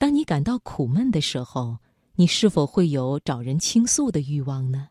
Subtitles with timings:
[0.00, 1.76] 当你感到苦闷的时候，
[2.14, 4.88] 你是否会有找人倾诉的欲望呢？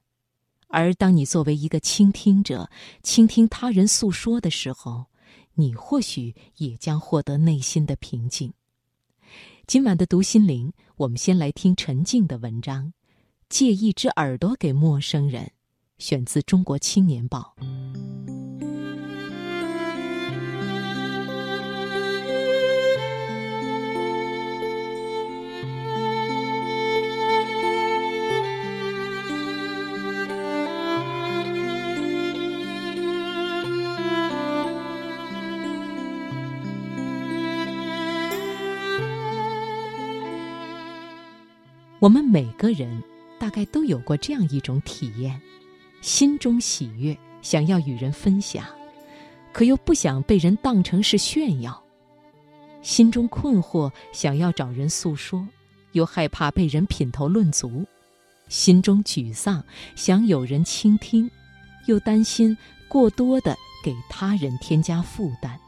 [0.67, 2.69] 而当你作为一个倾听者，
[3.01, 5.07] 倾听他人诉说的时候，
[5.55, 8.53] 你或许也将获得内心的平静。
[9.65, 12.85] 今晚的读心灵，我们先来听陈静的文章
[13.49, 15.43] 《借一只耳朵给陌生人》，
[15.97, 17.55] 选自《中国青年报》。
[41.99, 43.03] 我们每个人
[43.37, 45.39] 大概都有过这样一种体验：
[46.01, 48.65] 心中喜悦，想要与人分享，
[49.51, 51.73] 可又不想被人当成是炫耀；
[52.81, 55.45] 心中困惑，想要找人诉说，
[55.91, 57.85] 又害怕被人品头论足；
[58.47, 59.61] 心中沮丧，
[59.93, 61.29] 想有人倾听，
[61.87, 62.57] 又担心
[62.87, 65.59] 过多的给他人添加负担。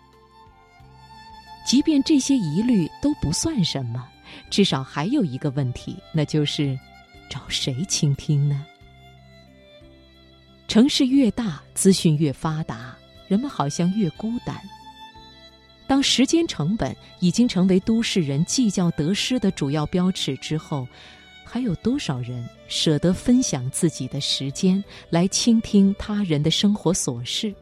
[1.67, 4.07] 即便这些疑虑都不算什么。
[4.49, 6.77] 至少还有一个问题，那就是
[7.29, 8.65] 找谁倾听呢？
[10.67, 12.95] 城市越大，资讯越发达，
[13.27, 14.55] 人们好像越孤单。
[15.85, 20.87] 当时间成本已经成为都市人计较得失的主要标尺之后，
[21.43, 27.53] 还有多少人舍得分享自己的时间来倾听他人的生活琐事？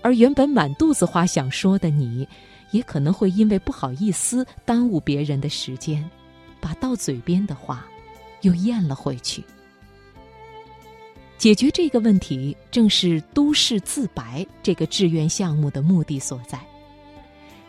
[0.00, 2.28] 而原本满肚子话想说的你。
[2.74, 6.04] 也可能会因为不好意思耽误别人的时间，
[6.60, 7.86] 把到嘴边的话
[8.40, 9.44] 又咽了回去。
[11.38, 16.58] 解决这个问题，正是都市自白这个志愿项目的目的所在。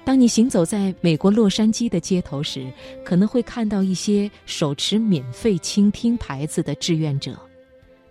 [0.04, 2.72] 当你行走在美国洛杉矶的街头时，
[3.04, 7.40] 可能会看到一些手持免费倾听牌子的志愿者，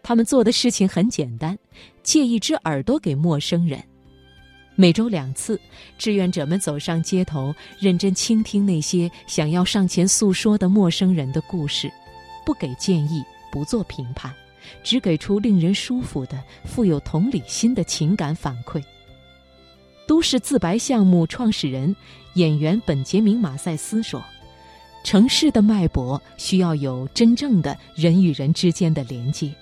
[0.00, 1.58] 他们做的事情很简单：
[2.04, 3.82] 借一只耳朵给陌生人。
[4.76, 5.60] 每周两次，
[5.96, 11.90] 志愿者们走上街头，认真倾听那些想要上前诉说的陌生人的故事，
[12.44, 14.32] 不给建议，不做评判，
[14.82, 18.82] 只给出令人舒服的、富有同理心的情感反馈。
[20.08, 21.94] 都市自白项目创始人、
[22.34, 24.22] 演员本杰明·马赛斯说
[25.04, 29.54] ：“城市的脉搏需要有真正的人与人之间的连接。”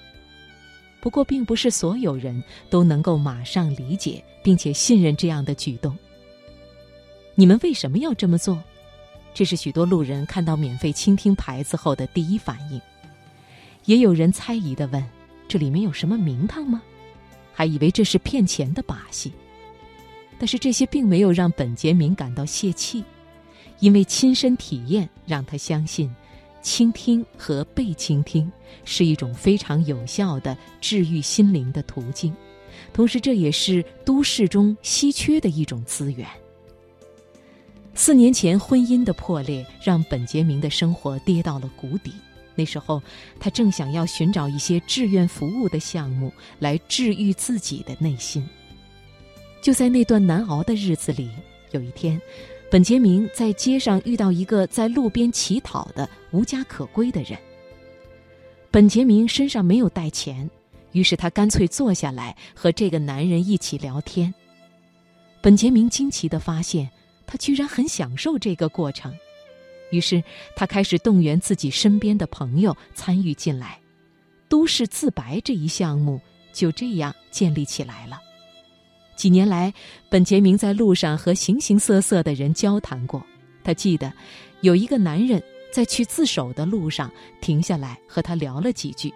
[1.02, 2.40] 不过，并不是所有人
[2.70, 5.98] 都能够马上理解并且信任这样的举动。
[7.34, 8.62] 你们为什么要这么做？
[9.34, 12.80] 这是许多路人看到免费倾听牌子后的第一反应。
[13.84, 15.04] 也有人猜疑的问
[15.48, 16.80] ：“这里面有什么名堂吗？”
[17.52, 19.32] 还以为这是骗钱的把戏。
[20.38, 23.02] 但是这些并没有让本杰明感到泄气，
[23.80, 26.14] 因为亲身体验让他相信。
[26.62, 28.50] 倾听和被倾听
[28.84, 32.34] 是一种非常有效的治愈心灵的途径，
[32.92, 36.26] 同时这也是都市中稀缺的一种资源。
[37.94, 42.12] 四年前，婚姻的破裂让本杰明的生活跌到了谷底。
[42.54, 43.02] 那时候，
[43.40, 48.46] 他正想要寻找一些志愿服务的项目来治愈自己的内心。
[49.60, 51.30] 就在那段难熬的日子里，
[51.70, 52.20] 有一天。
[52.72, 57.38] 本杰明在街上遇到一个在路边乞讨的无家可归的人。
[58.70, 60.48] 本杰明身上没有带钱，
[60.92, 64.32] 于是他干脆坐下来和这个男人一起聊天。
[65.42, 66.88] 本杰明惊奇地发现，
[67.26, 69.14] 他居然很享受这个过程，
[69.90, 70.24] 于是
[70.56, 73.78] 他开始动员自己身边的朋友参与进来，
[74.48, 76.18] 都市自白这一项目
[76.54, 78.18] 就这样建立起来了。
[79.14, 79.72] 几年来，
[80.08, 83.24] 本杰明在路上和形形色色的人交谈过。
[83.62, 84.12] 他记得，
[84.62, 85.40] 有一个男人
[85.72, 89.10] 在去自首的路上停下来和他聊了几句；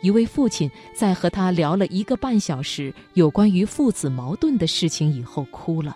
[0.00, 5.92] 一位父亲在和他聊了一个半小时有关于父子矛盾的事情以后哭了；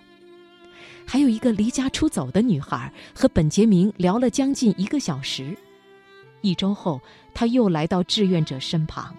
[1.07, 5.57] 还有一个离家出走的女孩和本杰明聊了将近一个小时。
[6.43, 7.01] 一周后，
[7.33, 9.15] 他又来到志愿者身旁，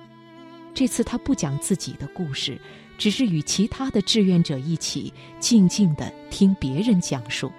[0.74, 2.60] 这次他不讲自己的故事。
[3.02, 7.52] 只是与其他的志愿者一起静静地听别人讲述。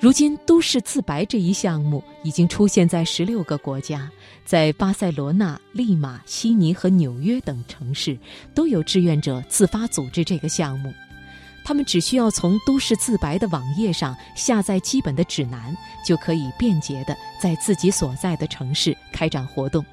[0.00, 4.10] 如今，都市自白这一项目已经出现在十六个国家，
[4.46, 8.18] 在巴塞罗那、利马、悉尼和纽约等城市
[8.54, 10.90] 都有志愿者自发组织这个项目。
[11.62, 19.84] 他们只需要从都市自白的网页上下载基本的指南，就可以便捷地在自己所在的城市开展活动。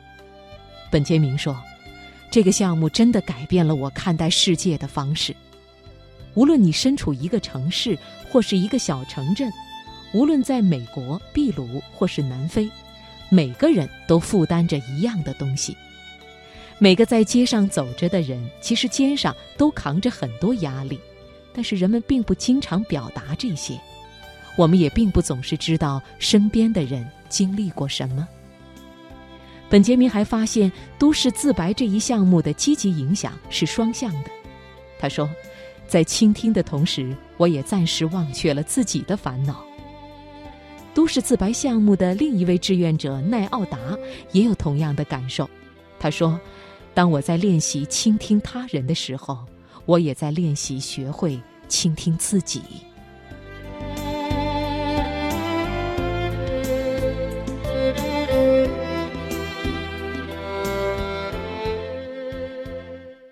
[0.89, 1.53] 本杰明说。
[2.31, 5.35] 这个项目真的改变了我看待世界的方式。
[6.35, 7.97] 无论你身处一个城市
[8.29, 9.51] 或是一个小城镇，
[10.13, 12.69] 无论在美国、秘鲁或是南非，
[13.29, 15.75] 每个人都负担着一样的东西。
[16.77, 20.97] 每个在街上走着的人，其实肩上都扛着很多压力，
[21.51, 23.77] 但是人们并不经常表达这些。
[24.55, 28.27] 我们也并不总是知道身边的人经历过什么。
[29.69, 34.29] 本杰明还发现，都市自白这一项目的积极影响是双向的。
[34.99, 35.29] 他说，
[35.87, 39.63] 在倾听的同时，我也暂时忘却了自己的烦恼。
[40.93, 43.77] 都市自白项目的另一位志愿者奈奥达
[44.31, 45.47] 也有同样的感受。
[45.99, 46.39] 他说，
[46.95, 49.37] 当我在练习倾听他人的时候，
[49.85, 52.61] 我也在练习学会倾听自己。